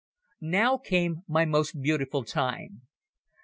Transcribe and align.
Now 0.49 0.79
came 0.79 1.21
my 1.27 1.45
most 1.45 1.79
beautiful 1.79 2.23
time. 2.23 2.81